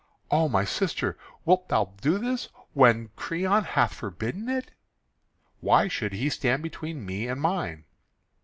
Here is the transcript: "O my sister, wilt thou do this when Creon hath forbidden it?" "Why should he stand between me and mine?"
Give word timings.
"O 0.31 0.49
my 0.49 0.65
sister, 0.65 1.15
wilt 1.45 1.69
thou 1.69 1.93
do 2.01 2.17
this 2.17 2.49
when 2.73 3.11
Creon 3.15 3.63
hath 3.63 3.93
forbidden 3.93 4.49
it?" 4.49 4.71
"Why 5.59 5.87
should 5.87 6.13
he 6.13 6.27
stand 6.27 6.63
between 6.63 7.05
me 7.05 7.27
and 7.27 7.39
mine?" 7.39 7.85